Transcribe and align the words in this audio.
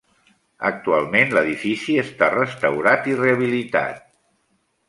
Actualment 0.69 1.35
l'edifici 1.35 1.97
està 2.05 2.31
restaurat 2.37 3.11
i 3.13 3.17
rehabilitat. 3.23 4.05